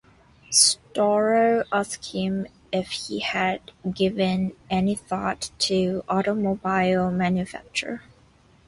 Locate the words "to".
5.59-6.03